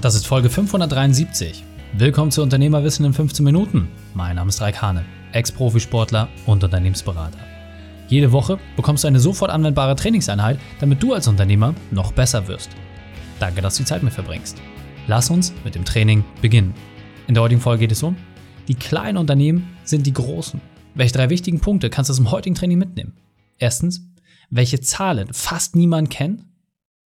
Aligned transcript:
Das 0.00 0.14
ist 0.14 0.26
Folge 0.26 0.48
573. 0.48 1.62
Willkommen 1.92 2.30
zu 2.30 2.42
Unternehmerwissen 2.42 3.04
in 3.04 3.12
15 3.12 3.44
Minuten. 3.44 3.86
Mein 4.14 4.36
Name 4.36 4.48
ist 4.48 4.62
Raik 4.62 4.80
Hane, 4.80 5.04
Ex-Profisportler 5.32 6.30
und 6.46 6.64
Unternehmensberater. 6.64 7.36
Jede 8.08 8.32
Woche 8.32 8.58
bekommst 8.76 9.04
du 9.04 9.08
eine 9.08 9.20
sofort 9.20 9.50
anwendbare 9.50 9.94
Trainingseinheit, 9.96 10.58
damit 10.80 11.02
du 11.02 11.12
als 11.12 11.28
Unternehmer 11.28 11.74
noch 11.90 12.12
besser 12.12 12.48
wirst. 12.48 12.70
Danke, 13.40 13.60
dass 13.60 13.76
du 13.76 13.82
die 13.82 13.88
Zeit 13.88 14.02
mit 14.02 14.14
verbringst. 14.14 14.56
Lass 15.06 15.28
uns 15.28 15.52
mit 15.64 15.74
dem 15.74 15.84
Training 15.84 16.24
beginnen. 16.40 16.72
In 17.26 17.34
der 17.34 17.42
heutigen 17.42 17.60
Folge 17.60 17.80
geht 17.80 17.92
es 17.92 18.02
um, 18.02 18.16
die 18.68 18.76
kleinen 18.76 19.18
Unternehmen 19.18 19.68
sind 19.84 20.06
die 20.06 20.14
großen. 20.14 20.62
Welche 20.94 21.12
drei 21.12 21.28
wichtigen 21.28 21.60
Punkte 21.60 21.90
kannst 21.90 22.08
du 22.08 22.12
aus 22.12 22.16
dem 22.16 22.30
heutigen 22.30 22.54
Training 22.54 22.78
mitnehmen? 22.78 23.18
Erstens, 23.58 24.00
welche 24.48 24.80
Zahlen 24.80 25.28
fast 25.34 25.76
niemand 25.76 26.08
kennt. 26.08 26.46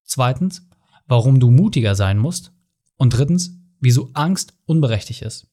Zweitens, 0.05 0.69
warum 1.09 1.41
du 1.41 1.51
mutiger 1.51 1.97
sein 1.97 2.19
musst. 2.19 2.55
Und 2.97 3.11
drittens, 3.11 3.59
wieso 3.81 4.11
Angst 4.15 4.55
unberechtigt 4.66 5.23
ist. 5.23 5.48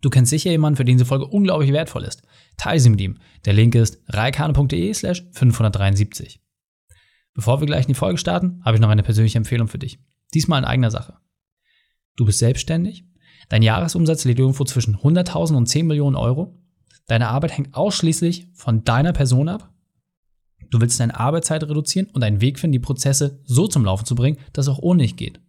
Du 0.00 0.08
kennst 0.08 0.30
sicher 0.30 0.50
jemanden, 0.50 0.76
für 0.76 0.84
den 0.84 0.96
diese 0.96 1.06
Folge 1.06 1.26
unglaublich 1.26 1.72
wertvoll 1.72 2.04
ist. 2.04 2.22
Teile 2.56 2.80
sie 2.80 2.90
mit 2.90 3.00
ihm. 3.00 3.18
Der 3.44 3.52
Link 3.52 3.74
ist 3.74 4.02
reikane.de 4.08 4.94
slash 4.94 5.26
573. 5.32 6.40
Bevor 7.34 7.60
wir 7.60 7.66
gleich 7.66 7.84
in 7.84 7.88
die 7.88 7.94
Folge 7.94 8.18
starten, 8.18 8.60
habe 8.64 8.76
ich 8.76 8.80
noch 8.80 8.88
eine 8.88 9.02
persönliche 9.02 9.38
Empfehlung 9.38 9.68
für 9.68 9.78
dich. 9.78 9.98
Diesmal 10.34 10.60
in 10.60 10.64
eigener 10.64 10.90
Sache. 10.90 11.16
Du 12.16 12.24
bist 12.24 12.38
selbstständig, 12.38 13.04
dein 13.48 13.62
Jahresumsatz 13.62 14.24
liegt 14.24 14.38
irgendwo 14.38 14.64
zwischen 14.64 14.96
100.000 14.96 15.56
und 15.56 15.66
10 15.66 15.86
Millionen 15.86 16.16
Euro, 16.16 16.58
deine 17.06 17.28
Arbeit 17.28 17.56
hängt 17.56 17.74
ausschließlich 17.74 18.48
von 18.54 18.84
deiner 18.84 19.12
Person 19.12 19.48
ab, 19.48 19.72
du 20.70 20.80
willst 20.80 21.00
deine 21.00 21.18
Arbeitszeit 21.18 21.62
reduzieren 21.64 22.08
und 22.12 22.22
einen 22.22 22.40
Weg 22.40 22.58
finden, 22.58 22.72
die 22.72 22.78
Prozesse 22.78 23.40
so 23.44 23.68
zum 23.68 23.84
Laufen 23.84 24.04
zu 24.04 24.14
bringen, 24.14 24.38
dass 24.52 24.66
es 24.66 24.72
auch 24.72 24.80
ohne 24.80 25.02
dich 25.02 25.16
geht 25.16 25.40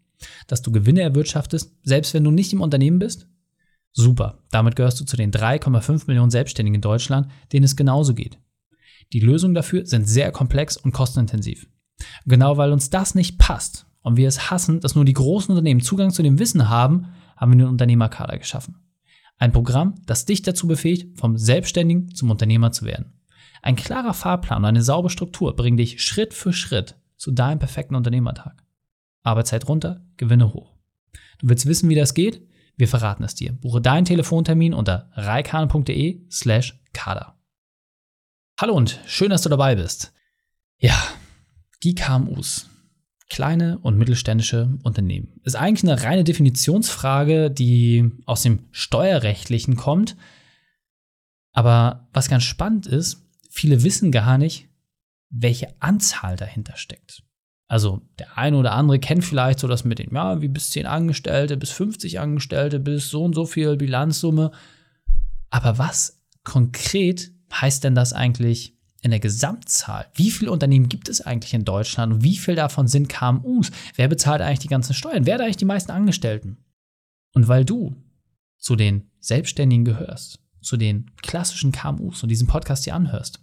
dass 0.48 0.62
du 0.62 0.72
Gewinne 0.72 1.02
erwirtschaftest, 1.02 1.76
selbst 1.84 2.14
wenn 2.14 2.24
du 2.24 2.32
nicht 2.32 2.54
im 2.54 2.62
Unternehmen 2.62 3.00
bist? 3.00 3.28
Super, 3.94 4.40
damit 4.52 4.76
gehörst 4.76 5.00
du 5.02 5.06
zu 5.06 5.18
den 5.18 5.32
3,5 5.32 6.04
Millionen 6.08 6.32
Selbstständigen 6.32 6.76
in 6.76 6.82
Deutschland, 6.82 7.28
denen 7.52 7.66
es 7.66 7.76
genauso 7.76 8.14
geht. 8.14 8.40
Die 9.14 9.20
Lösungen 9.20 9.54
dafür 9.54 9.86
sind 9.86 10.08
sehr 10.08 10.32
komplex 10.32 10.78
und 10.78 10.94
kostenintensiv. 10.94 11.68
Genau 12.26 12.58
weil 12.58 12.72
uns 12.72 12.90
das 12.90 13.16
nicht 13.16 13.38
passt 13.38 13.86
und 14.02 14.18
wir 14.18 14.28
es 14.28 14.50
hassen, 14.50 14.80
dass 14.80 14.96
nur 14.96 15.06
die 15.06 15.14
großen 15.14 15.52
Unternehmen 15.52 15.82
Zugang 15.82 16.12
zu 16.12 16.24
dem 16.24 16.40
Wissen 16.40 16.70
haben, 16.70 17.08
haben 17.36 17.52
wir 17.52 17.58
den 17.58 17.68
Unternehmerkader 17.68 18.38
geschaffen. 18.38 18.78
Ein 19.38 19.52
Programm, 19.52 19.96
das 20.06 20.26
dich 20.26 20.44
dazu 20.44 20.68
befähigt, 20.68 21.20
vom 21.20 21.38
Selbstständigen 21.38 22.14
zum 22.14 22.30
Unternehmer 22.30 22.72
zu 22.72 22.86
werden. 22.86 23.14
Ein 23.62 23.76
klarer 23.76 24.14
Fahrplan 24.14 24.60
und 24.60 24.66
eine 24.66 24.84
saubere 24.84 25.10
Struktur 25.10 25.56
bringen 25.56 25.78
dich 25.78 26.04
Schritt 26.04 26.34
für 26.34 26.54
Schritt 26.54 26.96
zu 27.18 27.32
deinem 27.32 27.60
perfekten 27.60 27.96
Unternehmertag. 27.96 28.64
Arbeitszeit 29.24 29.68
runter, 29.68 30.06
Gewinne 30.18 30.54
hoch. 30.54 30.76
Du 31.40 31.50
willst 31.50 31.66
wissen, 31.66 31.90
wie 31.90 31.96
das 31.96 32.14
geht? 32.14 32.48
Wir 32.78 32.88
verraten 32.88 33.24
es 33.24 33.36
dir. 33.36 33.52
Buche 33.54 33.82
deinen 33.82 34.06
Telefontermin 34.06 34.74
unter 34.74 35.10
reikane.de 35.14 36.26
slash 36.32 36.80
kader. 36.94 37.38
Hallo 38.60 38.74
und 38.74 39.00
schön, 39.06 39.30
dass 39.30 39.42
du 39.42 39.50
dabei 39.50 39.76
bist. 39.76 40.14
Ja, 40.78 40.96
die 41.84 41.96
KMUs. 41.96 42.70
Kleine 43.30 43.80
und 43.80 43.98
mittelständische 43.98 44.78
Unternehmen. 44.84 45.40
Ist 45.44 45.56
eigentlich 45.56 45.90
eine 45.90 46.04
reine 46.04 46.24
Definitionsfrage, 46.24 47.50
die 47.50 48.12
aus 48.26 48.44
dem 48.44 48.68
Steuerrechtlichen 48.72 49.78
kommt. 49.78 50.18
Aber 51.54 52.10
was 52.14 52.30
ganz 52.30 52.44
spannend 52.44 52.88
ist, 52.88 53.26
viele 53.50 53.84
wissen 53.84 54.12
gar 54.12 54.38
nicht, 54.38 54.68
welche 55.30 55.74
Anzahl 55.82 56.36
dahinter 56.36 56.76
steckt. 56.76 57.24
Also 57.72 58.02
der 58.20 58.38
eine 58.38 58.58
oder 58.58 58.74
andere 58.74 59.00
kennt 59.00 59.24
vielleicht 59.24 59.60
so 59.60 59.68
das 59.70 59.86
mit 59.86 59.98
den, 59.98 60.14
ja, 60.14 60.42
wie 60.42 60.50
bis 60.50 60.72
10 60.72 60.86
Angestellte, 60.86 61.56
bis 61.56 61.72
50 61.72 62.20
Angestellte, 62.20 62.82
bis 62.82 63.10
so 63.10 63.24
und 63.24 63.34
so 63.34 63.46
viel 63.46 63.78
Bilanzsumme. 63.78 64.52
Aber 65.50 65.78
was 65.78 66.22
konkret 66.44 67.32
heißt 67.50 67.86
denn 67.86 67.96
das 67.96 68.12
eigentlich 68.12 68.78
in 69.04 69.12
der 69.12 69.22
Gesamtzahl? 69.22 70.08
Wie 70.16 70.32
viele 70.32 70.52
Unternehmen 70.52 70.90
gibt 70.90 71.08
es 71.08 71.22
eigentlich 71.22 71.54
in 71.54 71.64
Deutschland 71.64 72.12
und 72.12 72.24
wie 72.26 72.36
viel 72.36 72.56
davon 72.56 72.90
sind 72.90 73.08
KMUs? 73.08 73.72
Wer 73.96 74.10
bezahlt 74.10 74.42
eigentlich 74.42 74.60
die 74.60 74.68
ganzen 74.68 74.94
Steuern? 74.94 75.26
Wer 75.26 75.36
hat 75.36 75.42
eigentlich 75.42 75.56
die 75.56 75.64
meisten 75.64 75.92
Angestellten? 75.92 76.58
Und 77.34 77.48
weil 77.48 77.64
du 77.64 77.96
zu 78.58 78.76
den 78.76 79.10
Selbstständigen 79.22 79.86
gehörst, 79.86 80.40
zu 80.60 80.76
den 80.76 81.10
klassischen 81.22 81.72
KMUs 81.72 82.22
und 82.22 82.28
diesen 82.28 82.50
Podcast 82.50 82.84
hier 82.84 82.96
anhörst, 82.96 83.40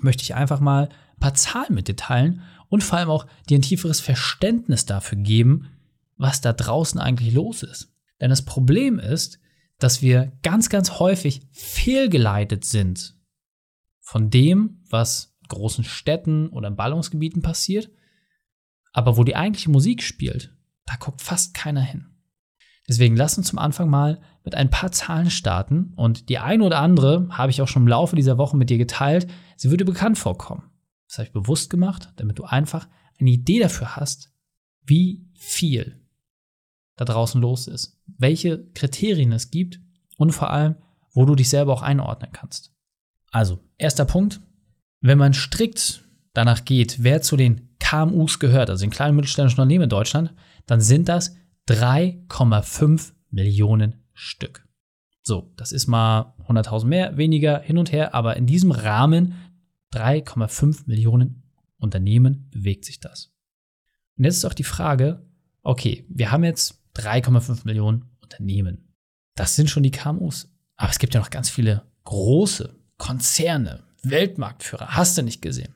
möchte 0.00 0.22
ich 0.22 0.34
einfach 0.34 0.60
mal 0.60 0.88
ein 0.88 1.20
paar 1.20 1.34
Zahlen 1.34 1.74
mit 1.74 1.88
dir 1.88 1.96
teilen 1.96 2.42
und 2.68 2.82
vor 2.82 2.98
allem 2.98 3.10
auch 3.10 3.26
dir 3.48 3.58
ein 3.58 3.62
tieferes 3.62 4.00
Verständnis 4.00 4.86
dafür 4.86 5.18
geben, 5.18 5.70
was 6.16 6.40
da 6.40 6.52
draußen 6.52 7.00
eigentlich 7.00 7.34
los 7.34 7.62
ist. 7.62 7.92
Denn 8.20 8.30
das 8.30 8.44
Problem 8.44 8.98
ist, 8.98 9.38
dass 9.78 10.02
wir 10.02 10.32
ganz, 10.42 10.68
ganz 10.68 10.98
häufig 10.98 11.42
fehlgeleitet 11.52 12.64
sind 12.64 13.14
von 14.00 14.30
dem, 14.30 14.82
was 14.88 15.36
in 15.42 15.48
großen 15.48 15.84
Städten 15.84 16.48
oder 16.48 16.68
in 16.68 16.76
Ballungsgebieten 16.76 17.42
passiert, 17.42 17.90
aber 18.92 19.16
wo 19.16 19.24
die 19.24 19.36
eigentliche 19.36 19.70
Musik 19.70 20.02
spielt, 20.02 20.54
da 20.86 20.96
guckt 20.96 21.20
fast 21.20 21.54
keiner 21.54 21.82
hin. 21.82 22.15
Deswegen 22.88 23.16
lass 23.16 23.36
uns 23.36 23.48
zum 23.48 23.58
Anfang 23.58 23.90
mal 23.90 24.20
mit 24.44 24.54
ein 24.54 24.70
paar 24.70 24.92
Zahlen 24.92 25.30
starten 25.30 25.92
und 25.96 26.28
die 26.28 26.38
eine 26.38 26.62
oder 26.62 26.80
andere 26.80 27.28
habe 27.30 27.50
ich 27.50 27.60
auch 27.60 27.68
schon 27.68 27.82
im 27.82 27.88
Laufe 27.88 28.14
dieser 28.14 28.38
Woche 28.38 28.56
mit 28.56 28.70
dir 28.70 28.78
geteilt. 28.78 29.28
Sie 29.56 29.70
würde 29.70 29.84
bekannt 29.84 30.18
vorkommen. 30.18 30.70
Das 31.08 31.18
habe 31.18 31.26
ich 31.26 31.32
bewusst 31.32 31.68
gemacht, 31.68 32.12
damit 32.16 32.38
du 32.38 32.44
einfach 32.44 32.88
eine 33.18 33.30
Idee 33.30 33.58
dafür 33.58 33.96
hast, 33.96 34.32
wie 34.84 35.26
viel 35.34 36.00
da 36.96 37.04
draußen 37.04 37.40
los 37.40 37.66
ist, 37.66 38.00
welche 38.18 38.64
Kriterien 38.72 39.32
es 39.32 39.50
gibt 39.50 39.80
und 40.16 40.32
vor 40.32 40.50
allem, 40.50 40.76
wo 41.12 41.24
du 41.24 41.34
dich 41.34 41.48
selber 41.48 41.72
auch 41.72 41.82
einordnen 41.82 42.30
kannst. 42.32 42.72
Also, 43.32 43.58
erster 43.78 44.04
Punkt, 44.04 44.40
wenn 45.00 45.18
man 45.18 45.34
strikt 45.34 46.04
danach 46.32 46.64
geht, 46.64 47.02
wer 47.02 47.22
zu 47.22 47.36
den 47.36 47.76
KMUs 47.78 48.38
gehört, 48.38 48.70
also 48.70 48.84
den 48.84 48.90
kleinen 48.90 49.10
und 49.10 49.16
mittelständischen 49.16 49.60
Unternehmen 49.60 49.84
in 49.84 49.90
Deutschland, 49.90 50.32
dann 50.66 50.80
sind 50.80 51.08
das 51.08 51.36
3,5 51.68 53.12
Millionen 53.30 54.04
Stück. 54.12 54.66
So, 55.22 55.52
das 55.56 55.72
ist 55.72 55.88
mal 55.88 56.34
100.000 56.46 56.86
mehr, 56.86 57.16
weniger, 57.16 57.60
hin 57.60 57.78
und 57.78 57.90
her, 57.90 58.14
aber 58.14 58.36
in 58.36 58.46
diesem 58.46 58.70
Rahmen 58.70 59.34
3,5 59.92 60.84
Millionen 60.86 61.42
Unternehmen 61.78 62.48
bewegt 62.50 62.84
sich 62.84 63.00
das. 63.00 63.32
Und 64.16 64.24
jetzt 64.24 64.36
ist 64.36 64.44
auch 64.44 64.54
die 64.54 64.64
Frage, 64.64 65.26
okay, 65.62 66.06
wir 66.08 66.30
haben 66.30 66.44
jetzt 66.44 66.80
3,5 66.94 67.62
Millionen 67.64 68.10
Unternehmen. 68.20 68.94
Das 69.34 69.56
sind 69.56 69.68
schon 69.68 69.82
die 69.82 69.90
KMUs. 69.90 70.50
Aber 70.76 70.90
es 70.90 70.98
gibt 70.98 71.14
ja 71.14 71.20
noch 71.20 71.30
ganz 71.30 71.50
viele 71.50 71.82
große 72.04 72.74
Konzerne, 72.98 73.82
Weltmarktführer. 74.02 74.96
Hast 74.96 75.18
du 75.18 75.22
nicht 75.22 75.42
gesehen? 75.42 75.74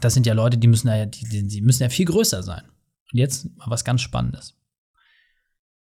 Das 0.00 0.14
sind 0.14 0.26
ja 0.26 0.34
Leute, 0.34 0.58
die 0.58 0.66
müssen 0.66 0.88
ja, 0.88 1.06
die, 1.06 1.46
die 1.46 1.60
müssen 1.60 1.82
ja 1.82 1.88
viel 1.88 2.06
größer 2.06 2.42
sein. 2.42 2.64
Und 3.12 3.18
jetzt 3.18 3.44
mal 3.56 3.70
was 3.70 3.84
ganz 3.84 4.00
Spannendes. 4.00 4.56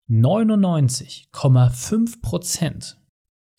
99,5 0.09 2.21
Prozent 2.21 2.99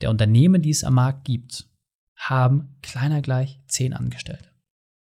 der 0.02 0.10
Unternehmen, 0.10 0.62
die 0.62 0.72
es 0.72 0.84
am 0.84 0.96
Markt 0.96 1.26
gibt, 1.26 1.70
haben 2.16 2.76
kleiner 2.82 3.22
gleich 3.22 3.62
10 3.68 3.94
Angestellte. 3.94 4.50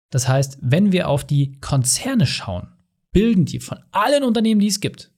Das 0.09 0.27
heißt, 0.27 0.59
wenn 0.61 0.91
wir 0.91 1.09
auf 1.09 1.25
die 1.25 1.59
Konzerne 1.59 2.27
schauen, 2.27 2.69
bilden 3.11 3.45
die 3.45 3.59
von 3.59 3.79
allen 3.91 4.23
Unternehmen, 4.23 4.61
die 4.61 4.67
es 4.67 4.79
gibt, 4.79 5.11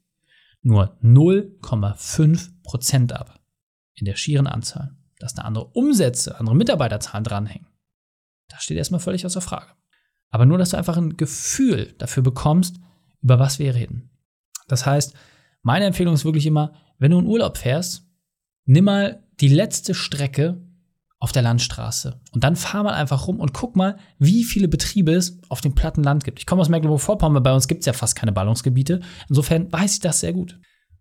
nur 0.62 0.98
0,5 1.02 2.64
Prozent 2.64 3.14
ab 3.14 3.40
in 3.94 4.06
der 4.06 4.16
schieren 4.16 4.48
Anzahl. 4.48 4.96
Dass 5.20 5.34
da 5.34 5.44
andere 5.44 5.68
Umsätze, 5.68 6.40
andere 6.40 6.56
Mitarbeiterzahlen 6.56 7.24
dranhängen, 7.24 7.68
das 8.50 8.64
steht 8.64 8.78
erstmal 8.78 9.00
völlig 9.00 9.26
außer 9.26 9.42
Frage. 9.42 9.72
Aber 10.30 10.46
nur, 10.46 10.58
dass 10.58 10.72
du 10.72 10.78
einfach 10.78 10.98
ein 10.98 11.18
Gefühl 11.18 11.94
dafür 11.98 12.24
bekommst, 12.24 12.78
über 13.22 13.40
was 13.40 13.60
wir 13.60 13.76
reden. 13.76 14.10
Das 14.68 14.86
heißt, 14.86 15.14
meine 15.66 15.86
Empfehlung 15.86 16.14
ist 16.14 16.26
wirklich 16.26 16.46
immer, 16.46 16.74
wenn 17.00 17.10
du 17.10 17.18
in 17.18 17.26
Urlaub 17.26 17.58
fährst, 17.58 18.08
nimm 18.66 18.86
mal 18.86 19.24
die 19.42 19.48
letzte 19.48 19.96
Strecke 19.96 20.62
auf 21.18 21.32
der 21.32 21.42
Landstraße. 21.42 22.22
Und 22.34 22.44
dann 22.44 22.56
fahr 22.56 22.84
mal 22.84 22.94
einfach 22.94 23.26
rum 23.26 23.40
und 23.40 23.52
guck 23.52 23.76
mal, 23.76 23.98
wie 24.20 24.44
viele 24.44 24.68
Betriebe 24.68 25.14
es 25.14 25.40
auf 25.50 25.62
dem 25.62 25.74
platten 25.74 26.04
Land 26.04 26.24
gibt. 26.24 26.38
Ich 26.38 26.46
komme 26.46 26.62
aus 26.62 26.70
Mecklenburg-Vorpommern, 26.70 27.42
bei 27.42 27.52
uns 27.52 27.68
gibt 27.68 27.80
es 27.80 27.88
ja 27.88 27.94
fast 27.94 28.16
keine 28.16 28.32
Ballungsgebiete. 28.32 29.00
Insofern 29.28 29.74
weiß 29.74 29.94
ich 29.94 30.00
das 30.02 30.20
sehr 30.20 30.34
gut. 30.34 30.60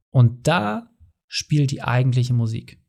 Und 0.08 0.48
da 0.48 0.88
spielt 1.26 1.70
die 1.70 1.82
eigentliche 1.82 2.32
Musik. 2.32 2.82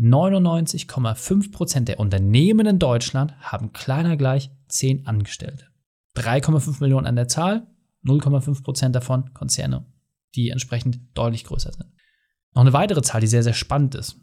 99,5% 0.00 1.80
der 1.80 2.00
Unternehmen 2.00 2.66
in 2.66 2.78
Deutschland 2.78 3.38
haben 3.38 3.74
kleiner 3.74 4.16
gleich 4.16 4.50
10 4.68 5.06
Angestellte. 5.06 5.66
3,5 6.16 6.80
Millionen 6.80 7.06
an 7.06 7.16
der 7.16 7.28
Zahl, 7.28 7.66
0,5% 8.02 8.88
davon 8.90 9.34
Konzerne, 9.34 9.84
die 10.34 10.50
entsprechend 10.50 11.00
deutlich 11.14 11.44
größer 11.44 11.72
sind. 11.72 11.86
Noch 12.54 12.62
eine 12.62 12.72
weitere 12.72 13.02
Zahl, 13.02 13.20
die 13.20 13.26
sehr, 13.26 13.42
sehr 13.42 13.54
spannend 13.54 13.94
ist. 13.94 14.20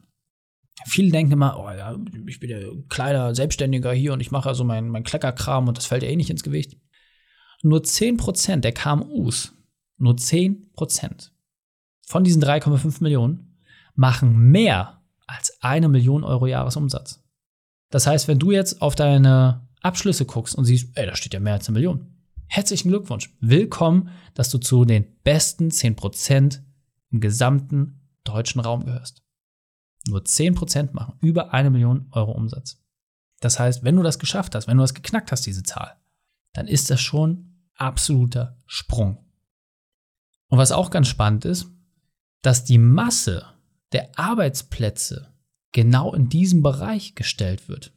Viele 0.85 1.11
denken 1.11 1.31
immer, 1.31 1.57
oh 1.57 1.69
ja, 1.69 1.97
ich 2.27 2.39
bin 2.39 2.49
ja 2.49 2.57
kleiner 2.89 3.33
Selbstständiger 3.33 3.93
hier 3.93 4.11
und 4.13 4.19
ich 4.19 4.31
mache 4.31 4.49
also 4.49 4.63
meinen 4.63 4.89
mein 4.89 5.03
Kleckerkram 5.03 5.67
und 5.67 5.77
das 5.77 5.85
fällt 5.85 6.03
ja 6.03 6.09
eh 6.09 6.15
nicht 6.15 6.29
ins 6.29 6.43
Gewicht. 6.43 6.77
Nur 7.63 7.79
10% 7.79 8.57
der 8.57 8.73
KMUs, 8.73 9.53
nur 9.97 10.15
10% 10.15 11.31
von 12.05 12.23
diesen 12.23 12.43
3,5 12.43 13.01
Millionen 13.01 13.57
machen 13.95 14.51
mehr 14.51 15.01
als 15.27 15.57
eine 15.61 15.87
Million 15.87 16.23
Euro 16.23 16.45
Jahresumsatz. 16.45 17.23
Das 17.89 18.05
heißt, 18.05 18.27
wenn 18.27 18.39
du 18.39 18.51
jetzt 18.51 18.81
auf 18.81 18.95
deine 18.95 19.67
Abschlüsse 19.81 20.25
guckst 20.25 20.55
und 20.55 20.65
siehst, 20.65 20.97
ey, 20.97 21.05
da 21.05 21.15
steht 21.15 21.33
ja 21.33 21.39
mehr 21.39 21.53
als 21.53 21.67
eine 21.67 21.75
Million. 21.75 22.14
Herzlichen 22.47 22.89
Glückwunsch. 22.89 23.35
Willkommen, 23.39 24.09
dass 24.33 24.49
du 24.49 24.57
zu 24.57 24.85
den 24.85 25.05
besten 25.23 25.69
10% 25.69 26.61
im 27.11 27.19
gesamten 27.19 28.09
deutschen 28.23 28.61
Raum 28.61 28.85
gehörst. 28.85 29.23
Nur 30.07 30.21
10% 30.21 30.93
machen 30.93 31.17
über 31.21 31.53
eine 31.53 31.69
Million 31.69 32.07
Euro 32.11 32.31
Umsatz. 32.31 32.81
Das 33.41 33.59
heißt, 33.59 33.83
wenn 33.83 33.95
du 33.95 34.03
das 34.03 34.19
geschafft 34.19 34.55
hast, 34.55 34.67
wenn 34.67 34.77
du 34.77 34.83
das 34.83 34.93
geknackt 34.93 35.31
hast, 35.31 35.45
diese 35.45 35.63
Zahl, 35.63 35.95
dann 36.53 36.67
ist 36.67 36.89
das 36.89 37.01
schon 37.01 37.55
absoluter 37.75 38.57
Sprung. 38.65 39.25
Und 40.47 40.57
was 40.57 40.71
auch 40.71 40.91
ganz 40.91 41.07
spannend 41.07 41.45
ist, 41.45 41.67
dass 42.41 42.63
die 42.63 42.77
Masse 42.77 43.45
der 43.91 44.17
Arbeitsplätze 44.17 45.33
genau 45.71 46.13
in 46.13 46.29
diesem 46.29 46.61
Bereich 46.61 47.15
gestellt 47.15 47.67
wird. 47.67 47.91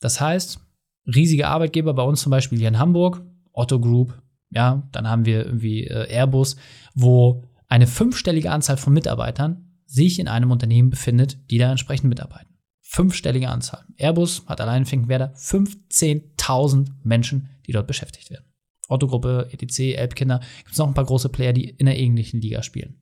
Das 0.00 0.20
heißt, 0.20 0.60
riesige 1.06 1.48
Arbeitgeber 1.48 1.94
bei 1.94 2.02
uns 2.02 2.20
zum 2.20 2.30
Beispiel 2.30 2.58
hier 2.58 2.68
in 2.68 2.78
Hamburg, 2.78 3.22
Otto 3.56 3.80
Group, 3.80 4.22
ja, 4.50 4.88
dann 4.92 5.08
haben 5.08 5.24
wir 5.24 5.44
irgendwie 5.44 5.86
äh, 5.86 6.08
Airbus, 6.08 6.56
wo 6.94 7.42
eine 7.68 7.86
fünfstellige 7.86 8.52
Anzahl 8.52 8.76
von 8.76 8.92
Mitarbeitern 8.92 9.80
sich 9.86 10.18
in 10.18 10.28
einem 10.28 10.50
Unternehmen 10.50 10.90
befindet, 10.90 11.38
die 11.50 11.58
da 11.58 11.70
entsprechend 11.70 12.08
mitarbeiten. 12.08 12.54
Fünfstellige 12.80 13.48
Anzahl. 13.48 13.84
Airbus 13.96 14.44
hat 14.46 14.60
allein 14.60 14.82
in 14.82 14.86
Finkenwerder 14.86 15.34
15.000 15.34 16.88
Menschen, 17.02 17.48
die 17.66 17.72
dort 17.72 17.86
beschäftigt 17.86 18.30
werden. 18.30 18.44
Otto-Gruppe, 18.88 19.48
ETC, 19.50 19.96
Elbkinder, 19.96 20.40
gibt 20.58 20.72
es 20.72 20.78
noch 20.78 20.86
ein 20.86 20.94
paar 20.94 21.04
große 21.06 21.28
Player, 21.28 21.52
die 21.52 21.68
in 21.68 21.86
der 21.86 21.98
ähnlichen 21.98 22.40
Liga 22.40 22.62
spielen. 22.62 23.00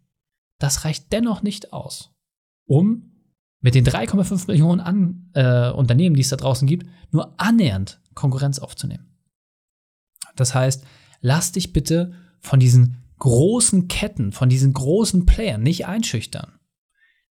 Das 0.58 0.84
reicht 0.84 1.12
dennoch 1.12 1.42
nicht 1.42 1.72
aus, 1.72 2.14
um 2.66 3.10
mit 3.60 3.74
den 3.74 3.84
3,5 3.84 4.46
Millionen 4.46 4.80
an, 4.80 5.30
äh, 5.34 5.70
Unternehmen, 5.70 6.16
die 6.16 6.22
es 6.22 6.28
da 6.28 6.36
draußen 6.36 6.66
gibt, 6.66 6.86
nur 7.10 7.38
annähernd 7.38 8.00
Konkurrenz 8.14 8.58
aufzunehmen. 8.58 9.13
Das 10.36 10.54
heißt, 10.54 10.84
lass 11.20 11.52
dich 11.52 11.72
bitte 11.72 12.12
von 12.40 12.60
diesen 12.60 13.02
großen 13.18 13.88
Ketten, 13.88 14.32
von 14.32 14.48
diesen 14.48 14.72
großen 14.72 15.26
Playern 15.26 15.62
nicht 15.62 15.86
einschüchtern. 15.86 16.58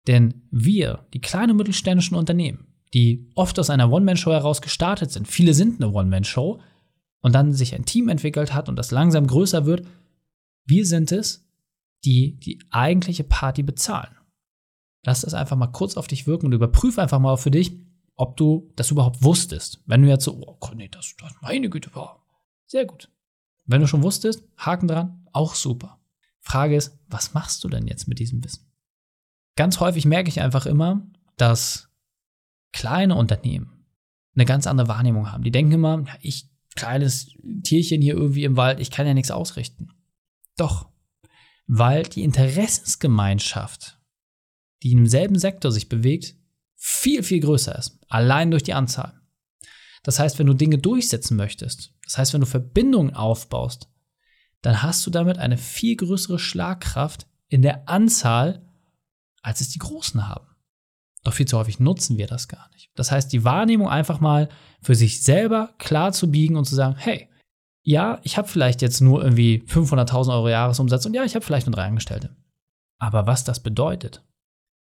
Denn 0.07 0.43
wir, 0.51 1.05
die 1.13 1.21
kleinen 1.21 1.57
mittelständischen 1.57 2.17
Unternehmen, 2.17 2.67
die 2.93 3.29
oft 3.35 3.59
aus 3.59 3.69
einer 3.69 3.91
One-Man-Show 3.91 4.31
heraus 4.31 4.61
gestartet 4.61 5.11
sind, 5.11 5.27
viele 5.27 5.53
sind 5.53 5.81
eine 5.81 5.91
One-Man-Show, 5.91 6.59
und 7.21 7.33
dann 7.33 7.53
sich 7.53 7.73
ein 7.75 7.85
Team 7.85 8.09
entwickelt 8.09 8.53
hat 8.53 8.67
und 8.67 8.75
das 8.75 8.91
langsam 8.91 9.27
größer 9.27 9.65
wird, 9.65 9.87
wir 10.65 10.85
sind 10.85 11.11
es, 11.11 11.47
die 12.03 12.37
die 12.39 12.59
eigentliche 12.71 13.23
Party 13.23 13.63
bezahlen. 13.63 14.15
Lass 15.05 15.21
das 15.21 15.33
einfach 15.33 15.55
mal 15.55 15.67
kurz 15.67 15.97
auf 15.97 16.07
dich 16.07 16.27
wirken 16.27 16.47
und 16.47 16.53
überprüf 16.53 16.99
einfach 16.99 17.19
mal 17.19 17.37
für 17.37 17.51
dich, 17.51 17.79
ob 18.15 18.37
du 18.37 18.71
das 18.75 18.91
überhaupt 18.91 19.23
wusstest. 19.23 19.83
Wenn 19.85 20.01
du 20.01 20.09
jetzt 20.09 20.25
so, 20.25 20.57
oh 20.59 20.69
nee, 20.75 20.89
das, 20.89 21.15
das 21.19 21.33
meine 21.41 21.69
Güte, 21.69 21.93
war 21.95 22.20
sehr 22.71 22.85
gut. 22.85 23.09
Wenn 23.65 23.81
du 23.81 23.87
schon 23.87 24.01
wusstest, 24.01 24.43
Haken 24.57 24.87
dran, 24.87 25.27
auch 25.33 25.55
super. 25.55 25.99
Frage 26.39 26.77
ist, 26.77 26.97
was 27.07 27.33
machst 27.33 27.63
du 27.63 27.67
denn 27.67 27.85
jetzt 27.85 28.07
mit 28.07 28.17
diesem 28.17 28.41
Wissen? 28.43 28.71
Ganz 29.57 29.81
häufig 29.81 30.05
merke 30.05 30.29
ich 30.29 30.39
einfach 30.39 30.65
immer, 30.65 31.05
dass 31.35 31.89
kleine 32.71 33.15
Unternehmen 33.15 33.85
eine 34.35 34.45
ganz 34.45 34.67
andere 34.67 34.87
Wahrnehmung 34.87 35.33
haben. 35.33 35.43
Die 35.43 35.51
denken 35.51 35.73
immer, 35.73 36.05
ich 36.21 36.49
kleines 36.75 37.35
Tierchen 37.63 38.01
hier 38.01 38.13
irgendwie 38.13 38.45
im 38.45 38.55
Wald, 38.55 38.79
ich 38.79 38.89
kann 38.89 39.05
ja 39.05 39.13
nichts 39.13 39.31
ausrichten. 39.31 39.89
Doch, 40.55 40.89
weil 41.67 42.03
die 42.03 42.23
Interessensgemeinschaft, 42.23 43.99
die 44.81 44.93
im 44.93 45.07
selben 45.07 45.37
Sektor 45.37 45.73
sich 45.73 45.89
bewegt, 45.89 46.37
viel, 46.77 47.21
viel 47.21 47.41
größer 47.41 47.77
ist. 47.77 47.99
Allein 48.07 48.49
durch 48.49 48.63
die 48.63 48.73
Anzahl. 48.73 49.20
Das 50.03 50.19
heißt, 50.19 50.39
wenn 50.39 50.47
du 50.47 50.53
Dinge 50.53 50.77
durchsetzen 50.77 51.37
möchtest, 51.37 51.93
das 52.03 52.17
heißt, 52.17 52.33
wenn 52.33 52.41
du 52.41 52.47
Verbindungen 52.47 53.13
aufbaust, 53.13 53.89
dann 54.61 54.81
hast 54.81 55.05
du 55.05 55.11
damit 55.11 55.37
eine 55.37 55.57
viel 55.57 55.95
größere 55.95 56.39
Schlagkraft 56.39 57.27
in 57.47 57.61
der 57.61 57.89
Anzahl, 57.89 58.67
als 59.41 59.61
es 59.61 59.69
die 59.69 59.79
Großen 59.79 60.27
haben. 60.27 60.47
Doch 61.23 61.33
viel 61.33 61.47
zu 61.47 61.57
häufig 61.57 61.79
nutzen 61.79 62.17
wir 62.17 62.27
das 62.27 62.47
gar 62.47 62.69
nicht. 62.73 62.89
Das 62.95 63.11
heißt, 63.11 63.31
die 63.31 63.43
Wahrnehmung 63.43 63.89
einfach 63.89 64.19
mal 64.19 64.49
für 64.81 64.95
sich 64.95 65.23
selber 65.23 65.73
klar 65.77 66.13
zu 66.13 66.31
biegen 66.31 66.55
und 66.55 66.65
zu 66.65 66.75
sagen, 66.75 66.95
hey, 66.97 67.29
ja, 67.83 68.19
ich 68.23 68.37
habe 68.37 68.47
vielleicht 68.47 68.81
jetzt 68.81 69.01
nur 69.01 69.23
irgendwie 69.23 69.63
500.000 69.67 70.33
Euro 70.33 70.49
Jahresumsatz 70.49 71.05
und 71.05 71.13
ja, 71.13 71.23
ich 71.23 71.35
habe 71.35 71.45
vielleicht 71.45 71.67
nur 71.67 71.75
drei 71.75 71.85
Angestellte. 71.85 72.35
Aber 72.99 73.27
was 73.27 73.43
das 73.43 73.61
bedeutet, 73.61 74.23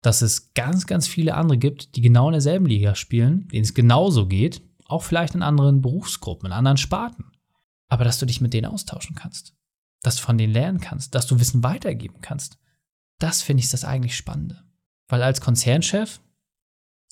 dass 0.02 0.22
es 0.22 0.54
ganz, 0.54 0.88
ganz 0.88 1.08
viele 1.08 1.36
andere 1.36 1.58
gibt, 1.58 1.96
die 1.96 2.02
genau 2.02 2.28
in 2.28 2.34
derselben 2.34 2.66
Liga 2.66 2.96
spielen, 2.96 3.48
denen 3.50 3.64
es 3.64 3.74
genauso 3.74 4.28
geht, 4.28 4.62
auch 4.92 5.04
vielleicht 5.04 5.36
in 5.36 5.42
anderen 5.42 5.82
Berufsgruppen, 5.82 6.48
in 6.48 6.54
anderen 6.54 6.78
Sparten. 6.78 7.32
Aber 7.88 8.04
dass 8.04 8.20
du 8.20 8.26
dich 8.26 8.42
mit 8.42 8.54
denen 8.54 8.68
austauschen 8.68 9.16
kannst, 9.16 9.56
dass 10.02 10.16
du 10.16 10.24
von 10.24 10.38
denen 10.38 10.54
lernen 10.54 10.80
kannst, 10.80 11.16
dass 11.16 11.28
du 11.28 11.40
Wissen 11.40 11.64
weitergeben 11.64 12.22
kannst. 12.22 12.58
Das 13.20 13.42
finde 13.42 13.64
ich 13.64 13.70
das 13.70 13.86
eigentlich 13.86 14.16
Spannende. 14.16 14.64
Weil 15.08 15.24
als 15.24 15.42
Konzernchef, 15.42 16.22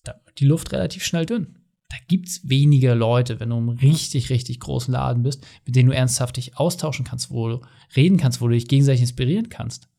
da 0.03 0.15
wird 0.25 0.39
die 0.39 0.45
Luft 0.45 0.71
relativ 0.71 1.03
schnell 1.03 1.25
dünn. 1.25 1.59
Da 1.89 1.97
gibt 2.07 2.27
es 2.27 2.47
weniger 2.47 2.95
Leute, 2.95 3.39
wenn 3.39 3.49
du 3.49 3.57
im 3.57 3.69
richtig, 3.69 4.29
richtig 4.29 4.59
großen 4.59 4.93
Laden 4.93 5.23
bist, 5.23 5.45
mit 5.65 5.75
denen 5.75 5.89
du 5.89 5.95
ernsthaft 5.95 6.37
dich 6.37 6.57
austauschen 6.57 7.03
kannst, 7.03 7.31
wo 7.31 7.49
du 7.49 7.61
reden 7.95 8.17
kannst, 8.17 8.41
wo 8.41 8.47
du 8.47 8.53
dich 8.53 8.67
gegenseitig 8.67 9.01
inspirieren 9.01 9.49
kannst. 9.49 9.89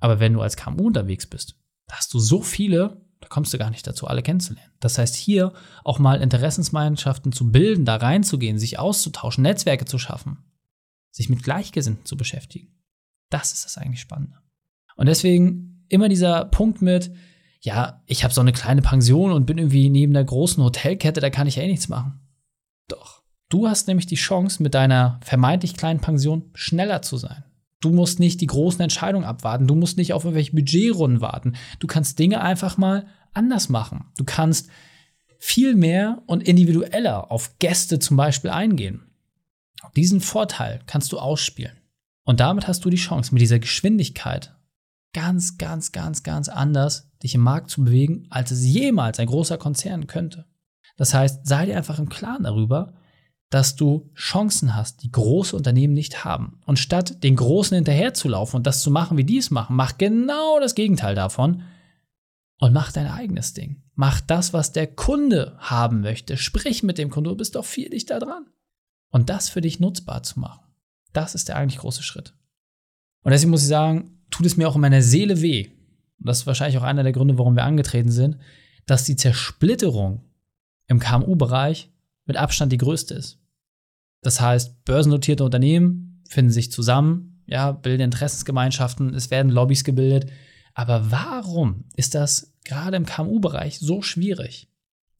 Aber 0.00 0.20
wenn 0.20 0.32
du 0.34 0.40
als 0.40 0.56
KMU 0.56 0.88
unterwegs 0.88 1.26
bist, 1.26 1.56
da 1.86 1.96
hast 1.96 2.12
du 2.12 2.18
so 2.18 2.42
viele, 2.42 3.03
da 3.24 3.28
kommst 3.28 3.54
du 3.54 3.58
gar 3.58 3.70
nicht 3.70 3.86
dazu, 3.86 4.06
alle 4.06 4.22
kennenzulernen. 4.22 4.70
Das 4.80 4.98
heißt, 4.98 5.16
hier 5.16 5.54
auch 5.82 5.98
mal 5.98 6.20
Interessensmannschaften 6.20 7.32
zu 7.32 7.50
bilden, 7.50 7.86
da 7.86 7.96
reinzugehen, 7.96 8.58
sich 8.58 8.78
auszutauschen, 8.78 9.42
Netzwerke 9.42 9.86
zu 9.86 9.98
schaffen, 9.98 10.44
sich 11.10 11.30
mit 11.30 11.42
Gleichgesinnten 11.42 12.04
zu 12.04 12.18
beschäftigen. 12.18 12.68
Das 13.30 13.52
ist 13.52 13.64
das 13.64 13.78
eigentlich 13.78 14.02
Spannende. 14.02 14.36
Und 14.96 15.06
deswegen 15.06 15.86
immer 15.88 16.10
dieser 16.10 16.44
Punkt 16.44 16.82
mit, 16.82 17.12
ja, 17.60 18.02
ich 18.04 18.24
habe 18.24 18.34
so 18.34 18.42
eine 18.42 18.52
kleine 18.52 18.82
Pension 18.82 19.32
und 19.32 19.46
bin 19.46 19.56
irgendwie 19.56 19.88
neben 19.88 20.12
der 20.12 20.24
großen 20.24 20.62
Hotelkette, 20.62 21.22
da 21.22 21.30
kann 21.30 21.46
ich 21.46 21.56
ja 21.56 21.62
eh 21.62 21.68
nichts 21.68 21.88
machen. 21.88 22.20
Doch. 22.88 23.22
Du 23.48 23.68
hast 23.68 23.88
nämlich 23.88 24.06
die 24.06 24.16
Chance, 24.16 24.62
mit 24.62 24.74
deiner 24.74 25.18
vermeintlich 25.22 25.74
kleinen 25.74 26.00
Pension 26.00 26.50
schneller 26.52 27.00
zu 27.00 27.16
sein. 27.16 27.44
Du 27.84 27.90
musst 27.90 28.18
nicht 28.20 28.40
die 28.40 28.46
großen 28.46 28.80
Entscheidungen 28.80 29.24
abwarten. 29.24 29.66
Du 29.66 29.74
musst 29.74 29.98
nicht 29.98 30.12
auf 30.12 30.24
irgendwelche 30.24 30.52
Budgetrunden 30.52 31.20
warten. 31.20 31.54
Du 31.78 31.86
kannst 31.86 32.18
Dinge 32.18 32.40
einfach 32.40 32.78
mal 32.78 33.06
anders 33.32 33.68
machen. 33.68 34.06
Du 34.16 34.24
kannst 34.24 34.68
viel 35.38 35.74
mehr 35.74 36.22
und 36.26 36.48
individueller 36.48 37.30
auf 37.30 37.58
Gäste 37.58 37.98
zum 37.98 38.16
Beispiel 38.16 38.50
eingehen. 38.50 39.02
Diesen 39.96 40.20
Vorteil 40.20 40.80
kannst 40.86 41.12
du 41.12 41.18
ausspielen. 41.18 41.76
Und 42.24 42.40
damit 42.40 42.66
hast 42.66 42.84
du 42.84 42.90
die 42.90 42.96
Chance, 42.96 43.34
mit 43.34 43.42
dieser 43.42 43.58
Geschwindigkeit 43.58 44.56
ganz, 45.12 45.58
ganz, 45.58 45.92
ganz, 45.92 46.22
ganz 46.22 46.48
anders 46.48 47.10
dich 47.22 47.34
im 47.34 47.42
Markt 47.42 47.70
zu 47.70 47.84
bewegen, 47.84 48.26
als 48.30 48.50
es 48.50 48.64
jemals 48.64 49.18
ein 49.18 49.26
großer 49.26 49.58
Konzern 49.58 50.06
könnte. 50.06 50.46
Das 50.96 51.12
heißt, 51.12 51.46
sei 51.46 51.66
dir 51.66 51.76
einfach 51.76 51.98
im 51.98 52.08
Klaren 52.08 52.44
darüber, 52.44 52.94
dass 53.50 53.76
du 53.76 54.10
Chancen 54.14 54.74
hast, 54.74 55.02
die 55.02 55.12
große 55.12 55.54
Unternehmen 55.54 55.94
nicht 55.94 56.24
haben. 56.24 56.60
Und 56.66 56.78
statt 56.78 57.22
den 57.22 57.36
Großen 57.36 57.74
hinterherzulaufen 57.74 58.56
und 58.56 58.66
das 58.66 58.82
zu 58.82 58.90
machen, 58.90 59.16
wie 59.16 59.24
die 59.24 59.38
es 59.38 59.50
machen, 59.50 59.76
mach 59.76 59.98
genau 59.98 60.58
das 60.60 60.74
Gegenteil 60.74 61.14
davon 61.14 61.62
und 62.58 62.72
mach 62.72 62.92
dein 62.92 63.06
eigenes 63.06 63.54
Ding. 63.54 63.82
Mach 63.94 64.20
das, 64.20 64.52
was 64.52 64.72
der 64.72 64.86
Kunde 64.88 65.56
haben 65.58 66.00
möchte. 66.00 66.36
Sprich 66.36 66.82
mit 66.82 66.98
dem 66.98 67.10
Kunde, 67.10 67.30
du 67.30 67.36
bist 67.36 67.54
doch 67.54 67.64
viel 67.64 67.90
dichter 67.90 68.18
dran. 68.18 68.46
Und 69.10 69.30
das 69.30 69.48
für 69.48 69.60
dich 69.60 69.78
nutzbar 69.78 70.24
zu 70.24 70.40
machen, 70.40 70.66
das 71.12 71.36
ist 71.36 71.48
der 71.48 71.56
eigentlich 71.56 71.78
große 71.78 72.02
Schritt. 72.02 72.34
Und 73.22 73.30
deswegen 73.30 73.50
muss 73.50 73.62
ich 73.62 73.68
sagen, 73.68 74.18
tut 74.30 74.46
es 74.46 74.56
mir 74.56 74.68
auch 74.68 74.74
in 74.74 74.80
meiner 74.80 75.02
Seele 75.02 75.40
weh. 75.40 75.68
Und 76.18 76.28
das 76.28 76.40
ist 76.40 76.46
wahrscheinlich 76.46 76.78
auch 76.78 76.82
einer 76.82 77.04
der 77.04 77.12
Gründe, 77.12 77.38
warum 77.38 77.54
wir 77.54 77.64
angetreten 77.64 78.10
sind, 78.10 78.38
dass 78.86 79.04
die 79.04 79.14
Zersplitterung 79.14 80.24
im 80.88 80.98
KMU-Bereich 80.98 81.93
mit 82.26 82.36
Abstand 82.36 82.72
die 82.72 82.78
größte 82.78 83.14
ist. 83.14 83.38
Das 84.22 84.40
heißt, 84.40 84.84
börsennotierte 84.84 85.44
Unternehmen 85.44 86.22
finden 86.28 86.50
sich 86.50 86.72
zusammen, 86.72 87.42
ja, 87.46 87.72
bilden 87.72 88.02
Interessensgemeinschaften, 88.02 89.14
es 89.14 89.30
werden 89.30 89.50
Lobbys 89.50 89.84
gebildet. 89.84 90.30
Aber 90.72 91.10
warum 91.10 91.84
ist 91.94 92.14
das 92.14 92.54
gerade 92.64 92.96
im 92.96 93.06
KMU-Bereich 93.06 93.78
so 93.78 94.02
schwierig? 94.02 94.70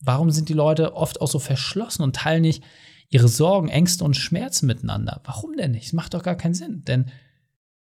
Warum 0.00 0.30
sind 0.30 0.49
die 0.49 0.54
Leute 0.54 0.94
oft 0.94 1.20
auch 1.20 1.28
so 1.28 1.38
verschlossen 1.38 2.02
und 2.02 2.16
teilen 2.16 2.42
nicht 2.42 2.64
ihre 3.08 3.28
Sorgen, 3.28 3.68
Ängste 3.68 4.04
und 4.04 4.16
Schmerzen 4.16 4.66
miteinander? 4.66 5.20
Warum 5.25 5.56
denn 5.56 5.73
nicht? 5.73 5.87
Das 5.87 5.92
macht 5.92 6.14
doch 6.14 6.23
gar 6.23 6.37
keinen 6.37 6.54
Sinn. 6.54 6.82
Denn 6.84 7.11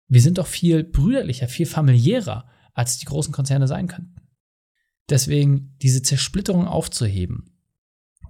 wir 0.08 0.20
sind 0.20 0.38
doch 0.38 0.46
viel 0.46 0.84
brüderlicher, 0.84 1.48
viel 1.48 1.66
familiärer, 1.66 2.48
als 2.74 2.98
die 2.98 3.06
großen 3.06 3.32
Konzerne 3.32 3.68
sein 3.68 3.86
könnten. 3.86 4.16
Deswegen 5.08 5.76
diese 5.82 6.02
Zersplitterung 6.02 6.66
aufzuheben, 6.66 7.53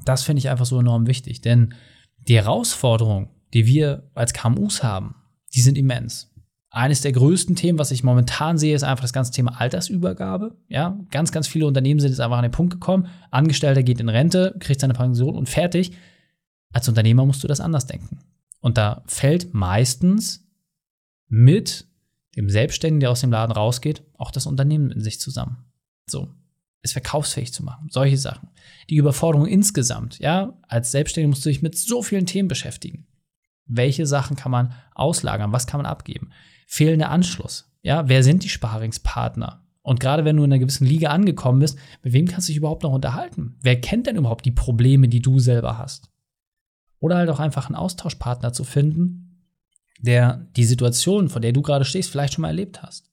das 0.05 0.23
finde 0.23 0.39
ich 0.39 0.49
einfach 0.49 0.67
so 0.67 0.79
enorm 0.79 1.07
wichtig. 1.07 1.41
Denn 1.41 1.75
die 2.19 2.37
Herausforderungen, 2.37 3.31
die 3.53 3.67
wir 3.67 4.11
als 4.15 4.33
KMUs 4.33 4.83
haben, 4.83 5.15
die 5.55 5.61
sind 5.61 5.79
immens. 5.79 6.31
Eines 6.71 7.03
der 7.03 7.13
größten 7.13 7.55
Themen, 7.55 7.79
was 7.79 7.93
ich 7.93 8.03
momentan 8.03 8.59
sehe, 8.59 8.75
ist 8.75 8.83
einfach 8.83 9.05
das 9.05 9.13
ganze 9.13 9.31
Thema 9.31 9.61
Altersübergabe. 9.61 10.57
Ja, 10.69 10.99
ganz, 11.11 11.31
ganz 11.31 11.47
viele 11.47 11.67
Unternehmen 11.67 12.01
sind 12.01 12.11
jetzt 12.11 12.21
einfach 12.21 12.39
an 12.39 12.43
den 12.43 12.51
Punkt 12.51 12.73
gekommen. 12.73 13.07
Angestellter 13.31 13.85
geht 13.85 14.01
in 14.01 14.09
Rente, 14.09 14.57
kriegt 14.59 14.81
seine 14.81 14.95
Pension 14.95 15.37
und 15.37 15.49
fertig. 15.49 15.93
Als 16.73 16.89
Unternehmer 16.89 17.25
musst 17.25 17.45
du 17.45 17.49
das 17.49 17.61
anders 17.61 17.87
denken. 17.87 18.19
Und 18.61 18.77
da 18.77 19.05
fällt 19.07 19.55
meistens 19.55 20.49
mit 21.29 21.87
dem 22.37 22.51
Selbstständigen, 22.51 23.01
der 23.01 23.13
aus 23.13 23.21
dem 23.21 23.31
Laden 23.31 23.53
rausgeht, 23.53 24.03
auch 24.19 24.33
das 24.33 24.47
Unternehmen 24.47 24.91
in 24.91 25.01
sich 25.01 25.21
zusammen. 25.21 25.59
So, 26.07 26.29
es 26.85 26.93
verkaufsfähig 26.93 27.53
zu 27.53 27.65
machen, 27.65 27.89
solche 27.91 28.19
Sachen. 28.19 28.51
Die 28.91 28.97
Überforderung 28.97 29.47
insgesamt, 29.47 30.19
ja, 30.19 30.59
als 30.69 30.93
Selbstständiger 30.93 31.31
musst 31.31 31.45
du 31.45 31.49
dich 31.49 31.63
mit 31.63 31.77
so 31.77 32.03
vielen 32.03 32.27
Themen 32.27 32.49
beschäftigen. 32.49 33.07
Welche 33.67 34.07
Sachen 34.07 34.37
kann 34.37 34.53
man 34.53 34.75
auslagern? 34.95 35.53
Was 35.53 35.67
kann 35.67 35.79
man 35.79 35.87
abgeben? 35.87 36.31
Fehlender 36.67 37.11
Anschluss. 37.11 37.73
Ja, 37.83 38.09
wer 38.09 38.23
sind 38.23 38.45
die 38.45 38.51
Sparingspartner? 38.51 39.67
Und 39.81 40.01
gerade 40.01 40.25
wenn 40.25 40.37
du 40.37 40.45
in 40.45 40.53
einer 40.53 40.59
gewissen 40.59 40.87
Liga 40.87 41.11
angekommen 41.11 41.61
bist, 41.61 41.79
mit 42.03 42.13
wem 42.13 42.29
kannst 42.29 42.49
du 42.49 42.51
dich 42.51 42.59
überhaupt 42.59 42.83
noch 42.83 42.93
unterhalten? 42.93 43.57
Wer 43.63 43.81
kennt 43.81 44.07
denn 44.07 44.17
überhaupt 44.17 44.45
die 44.45 44.51
Probleme, 44.51 45.09
die 45.09 45.21
du 45.21 45.39
selber 45.39 45.79
hast? 45.79 46.11
Oder 47.01 47.17
halt 47.17 47.31
auch 47.31 47.41
einfach 47.41 47.67
einen 47.67 47.77
Austauschpartner 47.77 48.53
zu 48.53 48.65
finden, 48.65 49.51
der 50.01 50.49
die 50.57 50.65
Situation, 50.65 51.29
vor 51.29 51.41
der 51.41 51.53
du 51.53 51.63
gerade 51.63 51.85
stehst, 51.85 52.11
vielleicht 52.11 52.35
schon 52.35 52.43
mal 52.43 52.49
erlebt 52.49 52.83
hast. 52.83 53.11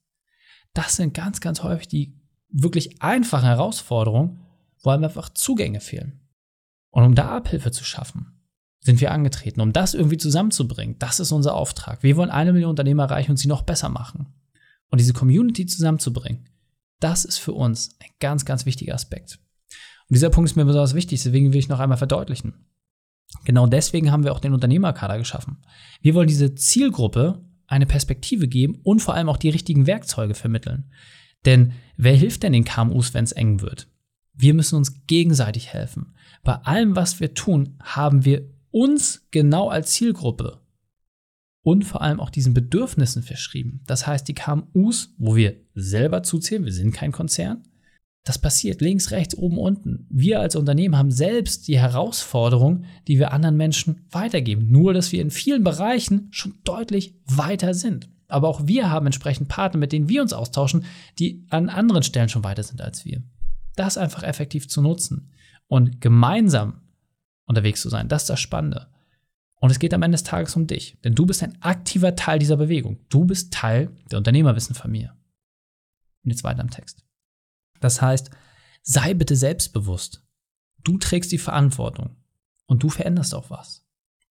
Das 0.74 0.98
sind 0.98 1.13
ganz, 1.13 1.42
ganz 1.42 1.63
häufig 1.63 1.88
die 1.88 2.21
wirklich 2.51 3.01
einfachen 3.01 3.46
Herausforderungen, 3.46 4.39
wo 4.84 4.89
einem 4.89 5.05
einfach 5.05 5.29
Zugänge 5.29 5.79
fehlen. 5.79 6.20
Und 6.89 7.03
um 7.03 7.15
da 7.15 7.29
Abhilfe 7.38 7.72
zu 7.72 7.84
schaffen, 7.84 8.41
sind 8.81 9.00
wir 9.00 9.12
angetreten, 9.12 9.62
um 9.62 9.74
das 9.74 9.93
irgendwie 9.93 10.17
zusammenzubringen. 10.17 10.98
Das 11.00 11.20
ist 11.20 11.31
unser 11.31 11.55
Auftrag. 11.55 12.03
Wir 12.03 12.17
wollen 12.17 12.31
eine 12.31 12.51
Million 12.51 12.72
Unternehmer 12.72 13.03
erreichen 13.03 13.31
und 13.31 13.38
sie 13.38 13.48
noch 13.48 13.62
besser 13.62 13.89
machen. 13.89 14.34
Und 14.89 15.00
diese 15.00 15.13
Community 15.13 15.65
zusammenzubringen, 15.65 16.50
das 17.00 17.24
ist 17.25 17.38
für 17.38 17.53
uns 17.53 17.96
ein 18.00 18.10
ganz, 18.20 18.43
ganz 18.43 18.65
wichtiger 18.65 18.96
Aspekt. 18.96 19.39
Und 20.10 20.15
dieser 20.15 20.29
Punkt 20.29 20.50
ist 20.50 20.55
mir 20.55 20.65
besonders 20.65 20.96
wichtig, 20.96 21.24
deswegen 21.24 21.53
will 21.53 21.60
ich 21.60 21.70
noch 21.70 21.79
einmal 21.79 21.98
verdeutlichen. 21.98 22.65
Genau 23.46 23.65
deswegen 23.67 24.12
haben 24.12 24.24
wir 24.24 24.34
auch 24.34 24.39
den 24.39 24.53
Unternehmerkader 24.53 25.17
geschaffen. 25.17 25.63
Wir 26.01 26.15
wollen 26.15 26.27
diese 26.27 26.53
Zielgruppe 26.55 27.46
eine 27.67 27.86
Perspektive 27.86 28.48
geben 28.48 28.81
und 28.84 29.01
vor 29.01 29.13
allem 29.13 29.29
auch 29.29 29.38
die 29.38 29.50
richtigen 29.50 29.88
Werkzeuge 29.88 30.36
vermitteln. 30.36 30.91
Denn 31.46 31.74
wer 31.98 32.16
hilft 32.16 32.44
denn 32.44 32.54
den 32.54 32.66
KMUs, 32.66 33.14
wenn 33.14 33.24
es 33.24 33.32
eng 33.32 33.62
wird? 33.62 33.88
Wir 34.34 34.54
müssen 34.54 34.76
uns 34.76 35.06
gegenseitig 35.08 35.74
helfen. 35.74 36.16
Bei 36.44 36.56
allem, 36.56 36.96
was 36.96 37.20
wir 37.20 37.34
tun, 37.34 37.78
haben 37.82 38.26
wir 38.26 38.50
uns 38.72 39.28
genau 39.32 39.70
als 39.70 39.92
Zielgruppe 39.92 40.62
und 41.64 41.86
vor 41.86 42.02
allem 42.02 42.20
auch 42.20 42.30
diesen 42.30 42.54
Bedürfnissen 42.54 43.24
verschrieben. 43.24 43.82
Das 43.86 44.08
heißt, 44.08 44.28
die 44.28 44.34
KMUs, 44.34 45.14
wo 45.18 45.36
wir 45.36 45.58
selber 45.76 46.24
zuzählen, 46.24 46.66
wir 46.66 46.74
sind 46.74 46.94
kein 46.94 47.12
Konzern, 47.12 47.64
das 48.24 48.38
passiert 48.38 48.82
links, 48.82 49.12
rechts, 49.12 49.36
oben, 49.36 49.58
unten. 49.58 50.06
Wir 50.10 50.40
als 50.40 50.56
Unternehmen 50.56 50.96
haben 50.96 51.12
selbst 51.12 51.68
die 51.68 51.80
Herausforderung, 51.80 52.86
die 53.08 53.18
wir 53.18 53.34
anderen 53.34 53.58
Menschen 53.58 54.06
weitergeben. 54.12 54.70
Nur, 54.70 54.94
dass 54.94 55.12
wir 55.12 55.22
in 55.22 55.32
vielen 55.32 55.64
Bereichen 55.64 56.28
schon 56.30 56.60
deutlich 56.64 57.16
weiter 57.26 57.74
sind. 57.74 58.10
Aber 58.32 58.48
auch 58.48 58.68
wir 58.68 58.90
haben 58.90 59.06
entsprechend 59.06 59.48
Partner, 59.48 59.80
mit 59.80 59.92
denen 59.92 60.10
wir 60.10 60.22
uns 60.22 60.34
austauschen, 60.34 60.86
die 61.20 61.46
an 61.50 61.70
anderen 61.70 62.04
Stellen 62.04 62.30
schon 62.30 62.44
weiter 62.44 62.64
sind 62.64 62.82
als 62.82 63.06
wir. 63.06 63.22
Das 63.76 63.98
einfach 63.98 64.24
effektiv 64.24 64.68
zu 64.68 64.82
nutzen 64.82 65.32
und 65.68 66.02
gemeinsam 66.02 66.82
unterwegs 67.46 67.82
zu 67.82 67.90
sein. 67.90 68.08
Das 68.08 68.24
ist 68.24 68.30
das 68.30 68.40
Spannende. 68.40 68.88
Und 69.62 69.70
es 69.70 69.80
geht 69.80 69.94
am 69.94 70.02
Ende 70.02 70.16
des 70.16 70.24
Tages 70.24 70.56
um 70.56 70.66
dich, 70.66 70.98
denn 71.04 71.14
du 71.14 71.26
bist 71.26 71.44
ein 71.44 71.62
aktiver 71.62 72.16
Teil 72.16 72.40
dieser 72.40 72.58
Bewegung. 72.58 73.00
Du 73.10 73.26
bist 73.26 73.54
Teil 73.54 73.92
der 74.10 74.18
Unternehmerwissen-Familie. 74.18 75.14
Und 76.24 76.32
jetzt 76.32 76.44
weiter 76.44 76.62
im 76.62 76.72
Text. 76.72 77.04
Das 77.80 78.02
heißt, 78.02 78.32
sei 78.82 79.14
bitte 79.14 79.36
selbstbewusst. 79.36 80.24
Du 80.84 80.98
trägst 80.98 81.32
die 81.32 81.38
Verantwortung 81.38 82.16
und 82.66 82.82
du 82.82 82.90
veränderst 82.90 83.36
auch 83.36 83.50
was. 83.50 83.86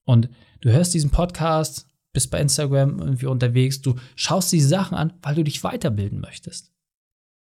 Und 0.04 0.28
du 0.60 0.70
hörst 0.70 0.94
diesen 0.94 1.10
Podcast, 1.10 1.86
bist 2.12 2.30
bei 2.30 2.40
Instagram 2.40 2.98
irgendwie 2.98 3.26
unterwegs, 3.26 3.80
du 3.80 3.96
schaust 4.16 4.52
diese 4.52 4.68
Sachen 4.68 4.96
an, 4.96 5.12
weil 5.22 5.34
du 5.34 5.44
dich 5.44 5.62
weiterbilden 5.62 6.20
möchtest. 6.20 6.72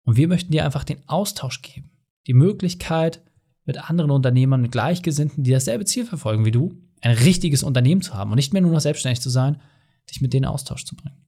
Und 0.05 0.17
wir 0.17 0.29
möchten 0.29 0.53
dir 0.53 0.65
einfach 0.65 0.85
den 0.85 1.09
Austausch 1.09 1.63
geben, 1.63 1.91
die 2.27 2.35
Möglichkeit, 2.35 3.23
mit 3.65 3.79
anderen 3.91 4.13
Unternehmern, 4.13 4.63
mit 4.63 4.73
Gleichgesinnten, 4.73 5.43
die 5.43 5.51
dasselbe 5.51 5.85
Ziel 5.85 6.07
verfolgen 6.07 6.45
wie 6.45 6.53
du, 6.53 6.81
ein 7.01 7.17
richtiges 7.17 7.63
Unternehmen 7.63 8.01
zu 8.01 8.15
haben 8.15 8.31
und 8.31 8.37
nicht 8.37 8.53
mehr 8.53 8.63
nur 8.63 8.71
noch 8.71 8.81
selbstständig 8.81 9.21
zu 9.21 9.29
sein, 9.29 9.61
dich 10.09 10.21
mit 10.21 10.33
denen 10.33 10.45
in 10.45 10.51
Austausch 10.51 10.85
zu 10.85 10.97
bringen. 10.97 11.27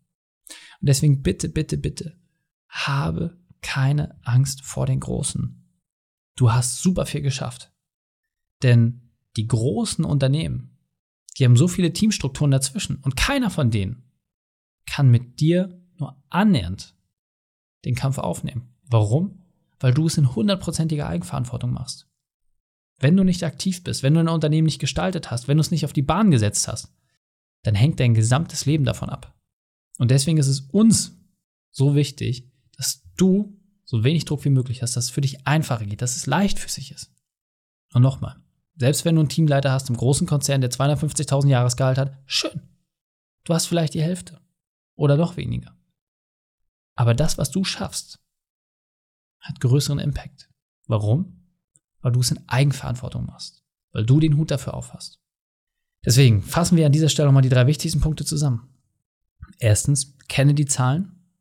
Und 0.81 0.89
deswegen 0.89 1.23
bitte, 1.23 1.49
bitte, 1.49 1.77
bitte, 1.77 2.17
habe 2.69 3.37
keine 3.61 4.17
Angst 4.25 4.63
vor 4.63 4.87
den 4.87 5.01
Großen. 5.01 5.65
Du 6.37 6.53
hast 6.53 6.81
super 6.81 7.07
viel 7.07 7.23
geschafft. 7.23 7.73
Denn 8.63 9.13
die 9.37 9.49
großen 9.49 10.05
Unternehmen, 10.05 10.78
die 11.39 11.45
haben 11.45 11.57
so 11.57 11.69
viele 11.69 11.93
Teamstrukturen 11.93 12.51
dazwischen 12.51 12.97
und 12.97 13.17
keiner 13.17 13.51
von 13.51 13.71
denen 13.71 14.03
kann 14.87 15.11
mit 15.11 15.41
dir 15.41 15.81
nur 15.97 16.21
annähernd 16.31 16.97
den 17.85 17.95
Kampf 17.95 18.19
aufnehmen. 18.19 18.75
Warum? 18.85 19.45
Weil 19.79 19.95
du 19.95 20.07
es 20.07 20.19
in 20.19 20.35
hundertprozentiger 20.35 21.07
Eigenverantwortung 21.07 21.73
machst. 21.73 22.09
Wenn 22.99 23.17
du 23.17 23.23
nicht 23.23 23.45
aktiv 23.45 23.85
bist, 23.85 24.03
wenn 24.03 24.15
du 24.15 24.21
ein 24.21 24.29
Unternehmen 24.29 24.67
nicht 24.67 24.81
gestaltet 24.81 25.31
hast, 25.31 25.47
wenn 25.47 25.57
du 25.57 25.61
es 25.61 25.71
nicht 25.71 25.85
auf 25.85 25.93
die 25.93 26.03
Bahn 26.03 26.33
gesetzt 26.33 26.67
hast, 26.67 26.93
dann 27.63 27.77
hängt 27.77 28.01
dein 28.01 28.15
gesamtes 28.15 28.67
Leben 28.67 28.85
davon 28.85 29.09
ab. 29.09 29.37
Und 29.99 30.11
deswegen 30.11 30.39
ist 30.39 30.49
es 30.49 30.61
uns 30.61 31.17
so 31.71 31.95
wichtig, 31.95 32.51
dass 32.77 33.05
du 33.17 33.57
so 33.85 34.03
wenig 34.03 34.25
Druck 34.25 34.45
wie 34.45 34.51
möglich 34.51 34.83
hast, 34.83 34.97
dass 34.97 35.07
es 35.07 35.11
für 35.11 35.21
dich 35.21 35.47
einfacher 35.47 35.85
geht, 35.85 36.03
dass 36.03 36.17
es 36.17 36.27
leicht 36.27 36.59
für 36.59 36.69
sich 36.69 36.91
ist. 36.91 37.13
Und 37.93 38.03
nochmal, 38.03 38.37
selbst 38.79 39.05
wenn 39.05 39.17
du 39.17 39.21
einen 39.21 39.29
Teamleiter 39.29 39.73
hast 39.73 39.91
im 39.91 39.97
großen 39.97 40.27
Konzern, 40.27 40.61
der 40.61 40.71
250.000 40.71 41.49
Jahresgehalt 41.49 41.99
hat, 41.99 42.17
schön. 42.27 42.63
Du 43.45 43.55
hast 43.55 43.67
vielleicht 43.67 43.95
die 43.95 44.03
Hälfte 44.03 44.41
oder 44.95 45.17
noch 45.17 45.37
weniger. 45.37 45.77
Aber 46.95 47.15
das, 47.15 47.39
was 47.39 47.51
du 47.51 47.65
schaffst, 47.65 48.21
hat 49.41 49.61
größeren 49.61 49.99
Impact. 49.99 50.49
Warum? 50.87 51.39
weil 52.01 52.13
du 52.13 52.21
es 52.21 52.31
in 52.31 52.49
Eigenverantwortung 52.49 53.27
machst, 53.27 53.65
weil 53.93 54.07
du 54.07 54.21
den 54.21 54.37
Hut 54.37 54.51
dafür 54.51 54.75
aufhast. 54.75 55.21
Deswegen 56.05 56.43
fassen 56.43 56.77
wir 56.77 56.87
an 56.87 56.93
dieser 56.93 57.09
Stelle 57.09 57.27
nochmal 57.27 57.43
die 57.43 57.49
drei 57.49 57.67
wichtigsten 57.67 58.01
Punkte 58.01 58.25
zusammen. 58.25 58.69
Erstens, 59.59 60.17
kenne 60.29 60.55
die 60.55 60.67
Zahlen. 60.67 61.33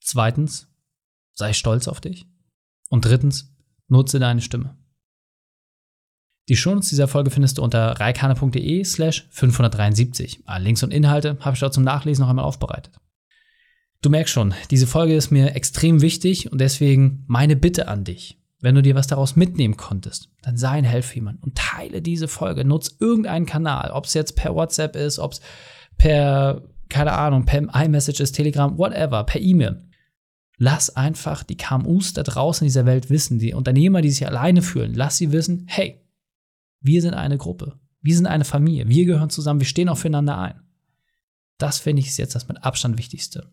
Zweitens, 0.00 0.68
sei 1.34 1.52
stolz 1.52 1.88
auf 1.88 2.00
dich. 2.00 2.26
Und 2.88 3.04
drittens, 3.04 3.54
nutze 3.88 4.18
deine 4.18 4.40
Stimme. 4.40 4.77
Die 6.48 6.56
Shownotes 6.56 6.88
dieser 6.88 7.08
Folge 7.08 7.30
findest 7.30 7.58
du 7.58 7.62
unter 7.62 8.00
reikane.de 8.00 8.82
slash 8.84 9.26
573. 9.30 10.40
Alle 10.46 10.64
Links 10.64 10.82
und 10.82 10.92
Inhalte 10.92 11.36
habe 11.40 11.54
ich 11.54 11.60
dort 11.60 11.74
zum 11.74 11.84
Nachlesen 11.84 12.22
noch 12.22 12.30
einmal 12.30 12.46
aufbereitet. 12.46 12.98
Du 14.00 14.08
merkst 14.10 14.32
schon, 14.32 14.54
diese 14.70 14.86
Folge 14.86 15.14
ist 15.14 15.30
mir 15.30 15.54
extrem 15.54 16.00
wichtig 16.00 16.50
und 16.50 16.60
deswegen 16.60 17.24
meine 17.26 17.56
Bitte 17.56 17.88
an 17.88 18.04
dich. 18.04 18.38
Wenn 18.60 18.74
du 18.74 18.82
dir 18.82 18.94
was 18.94 19.06
daraus 19.06 19.36
mitnehmen 19.36 19.76
konntest, 19.76 20.30
dann 20.42 20.56
sei 20.56 20.70
ein 20.70 20.84
Helfermann 20.84 21.38
und 21.42 21.54
teile 21.54 22.00
diese 22.00 22.28
Folge. 22.28 22.64
Nutz 22.64 22.96
irgendeinen 22.98 23.46
Kanal, 23.46 23.90
ob 23.90 24.06
es 24.06 24.14
jetzt 24.14 24.34
per 24.34 24.54
WhatsApp 24.54 24.96
ist, 24.96 25.18
ob 25.18 25.32
es 25.32 25.40
per, 25.96 26.62
keine 26.88 27.12
Ahnung, 27.12 27.44
per 27.44 27.62
iMessage 27.74 28.20
ist, 28.20 28.32
Telegram, 28.32 28.76
whatever, 28.78 29.22
per 29.24 29.40
E-Mail. 29.40 29.84
Lass 30.56 30.96
einfach 30.96 31.44
die 31.44 31.56
KMUs 31.56 32.14
da 32.14 32.22
draußen 32.22 32.64
in 32.64 32.68
dieser 32.68 32.86
Welt 32.86 33.10
wissen, 33.10 33.38
die 33.38 33.54
Unternehmer, 33.54 34.00
die 34.00 34.10
sich 34.10 34.26
alleine 34.26 34.62
fühlen, 34.62 34.94
lass 34.94 35.18
sie 35.18 35.30
wissen, 35.30 35.64
hey, 35.68 36.00
wir 36.80 37.02
sind 37.02 37.14
eine 37.14 37.38
Gruppe, 37.38 37.78
wir 38.00 38.16
sind 38.16 38.26
eine 38.26 38.44
Familie, 38.44 38.88
wir 38.88 39.04
gehören 39.04 39.30
zusammen, 39.30 39.60
wir 39.60 39.66
stehen 39.66 39.88
auch 39.88 39.98
füreinander 39.98 40.38
ein. 40.38 40.60
Das 41.58 41.78
finde 41.78 42.00
ich 42.00 42.08
ist 42.08 42.18
jetzt 42.18 42.34
das 42.34 42.48
mit 42.48 42.62
Abstand 42.64 42.98
Wichtigste. 42.98 43.50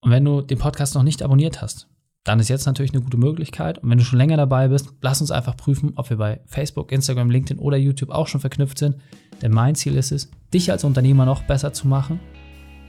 Und 0.00 0.10
wenn 0.10 0.24
du 0.24 0.40
den 0.40 0.58
Podcast 0.58 0.94
noch 0.94 1.02
nicht 1.02 1.22
abonniert 1.22 1.60
hast, 1.60 1.88
dann 2.24 2.38
ist 2.38 2.48
jetzt 2.48 2.66
natürlich 2.66 2.92
eine 2.92 3.02
gute 3.02 3.16
Möglichkeit. 3.16 3.78
Und 3.78 3.90
wenn 3.90 3.98
du 3.98 4.04
schon 4.04 4.18
länger 4.18 4.36
dabei 4.36 4.68
bist, 4.68 4.92
lass 5.00 5.20
uns 5.20 5.30
einfach 5.30 5.56
prüfen, 5.56 5.92
ob 5.96 6.08
wir 6.10 6.16
bei 6.16 6.40
Facebook, 6.46 6.92
Instagram, 6.92 7.30
LinkedIn 7.30 7.60
oder 7.60 7.76
YouTube 7.76 8.10
auch 8.10 8.28
schon 8.28 8.40
verknüpft 8.40 8.78
sind. 8.78 8.96
Denn 9.40 9.52
mein 9.52 9.74
Ziel 9.74 9.96
ist 9.96 10.12
es, 10.12 10.30
dich 10.54 10.70
als 10.70 10.84
Unternehmer 10.84 11.24
noch 11.24 11.42
besser 11.42 11.72
zu 11.72 11.88
machen, 11.88 12.20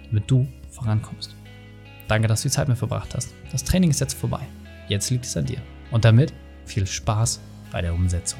damit 0.07 0.29
du 0.29 0.47
vorankommst. 0.69 1.35
Danke, 2.07 2.27
dass 2.27 2.43
du 2.43 2.49
die 2.49 2.53
Zeit 2.53 2.67
mit 2.67 2.77
verbracht 2.77 3.15
hast. 3.15 3.33
Das 3.51 3.63
Training 3.63 3.89
ist 3.89 4.01
jetzt 4.01 4.13
vorbei. 4.13 4.41
Jetzt 4.87 5.09
liegt 5.09 5.25
es 5.25 5.35
an 5.35 5.45
dir. 5.45 5.61
Und 5.91 6.05
damit 6.05 6.33
viel 6.65 6.85
Spaß 6.85 7.39
bei 7.71 7.81
der 7.81 7.93
Umsetzung. 7.93 8.39